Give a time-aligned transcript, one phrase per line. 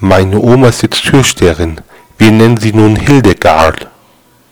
[0.00, 1.80] Meine Oma ist jetzt Türsteherin,
[2.18, 3.88] wir nennen sie nun Hildegard.